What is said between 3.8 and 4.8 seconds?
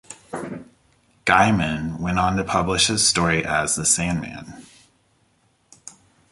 Sandman.